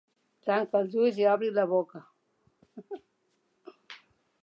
Tanca 0.47 0.79
els 0.83 0.95
ulls 1.03 1.19
i 1.23 1.27
obre 1.33 1.51
la 1.59 1.67
boca. 1.75 2.03